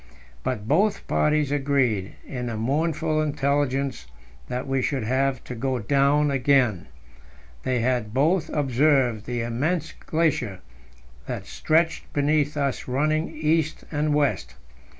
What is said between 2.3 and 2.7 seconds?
the